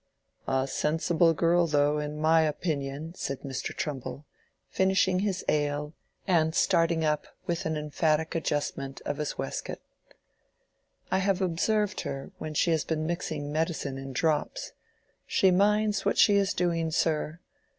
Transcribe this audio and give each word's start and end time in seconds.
"A 0.47 0.65
sensible 0.65 1.35
girl 1.35 1.67
though, 1.67 1.99
in 1.99 2.17
my 2.17 2.41
opinion," 2.41 3.13
said 3.13 3.41
Mr. 3.41 3.65
Trumbull, 3.67 4.25
finishing 4.67 5.19
his 5.19 5.45
ale 5.47 5.93
and 6.25 6.55
starting 6.55 7.05
up 7.05 7.27
with 7.45 7.67
an 7.67 7.77
emphatic 7.77 8.33
adjustment 8.33 8.99
of 9.05 9.17
his 9.17 9.37
waistcoat. 9.37 9.77
"I 11.11 11.19
have 11.19 11.39
observed 11.39 12.01
her 12.01 12.31
when 12.39 12.55
she 12.55 12.71
has 12.71 12.83
been 12.83 13.05
mixing 13.05 13.51
medicine 13.51 13.99
in 13.99 14.11
drops. 14.11 14.71
She 15.27 15.51
minds 15.51 16.03
what 16.03 16.17
she 16.17 16.33
is 16.35 16.55
doing, 16.55 16.89
sir. 16.89 17.39